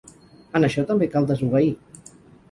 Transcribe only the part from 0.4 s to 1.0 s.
En això